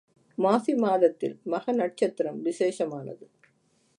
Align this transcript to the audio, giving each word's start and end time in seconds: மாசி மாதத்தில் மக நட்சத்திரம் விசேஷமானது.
மாசி 0.37 0.73
மாதத்தில் 0.75 1.35
மக 1.43 1.71
நட்சத்திரம் 1.71 2.41
விசேஷமானது. 2.41 3.25